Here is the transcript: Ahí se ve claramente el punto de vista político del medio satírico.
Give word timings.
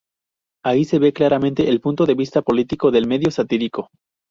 Ahí 0.65 0.83
se 0.85 0.97
ve 0.97 1.13
claramente 1.13 1.69
el 1.69 1.79
punto 1.79 2.07
de 2.07 2.15
vista 2.15 2.41
político 2.41 2.89
del 2.89 3.05
medio 3.05 3.29
satírico. 3.29 3.91